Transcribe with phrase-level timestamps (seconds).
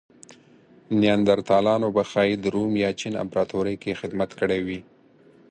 [0.99, 4.79] نیاندرتالانو به ښايي د روم یا چین امپراتورۍ کې خدمت کړی وی.